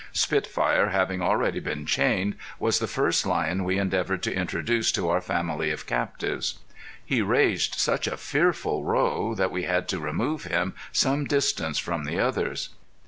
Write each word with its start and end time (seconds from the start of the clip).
Spitfire, 0.13 0.89
having 0.89 1.21
already 1.21 1.59
been 1.59 1.85
chained, 1.85 2.33
was 2.57 2.79
the 2.79 2.87
first 2.87 3.23
lion 3.23 3.63
we 3.63 3.77
endeavored 3.77 4.23
to 4.23 4.33
introduce 4.33 4.91
to 4.93 5.07
our 5.09 5.21
family 5.21 5.69
of 5.69 5.85
captives. 5.85 6.57
He 7.05 7.21
raised 7.21 7.75
such 7.75 8.07
a 8.07 8.17
fearful 8.17 8.83
row 8.83 9.35
that 9.35 9.51
we 9.51 9.61
had 9.61 9.87
to 9.89 9.99
remove 9.99 10.45
him 10.45 10.73
some 10.91 11.25
distance 11.25 11.77
from 11.77 12.05
the 12.05 12.17
others. 12.17 12.69